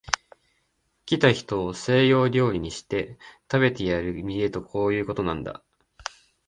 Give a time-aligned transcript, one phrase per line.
[1.05, 5.61] 来た人を西洋料理にして、食べてやる家とこういうことなんだ